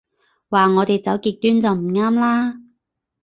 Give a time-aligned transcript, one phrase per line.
[0.49, 2.59] 話我哋走極端就唔啱啦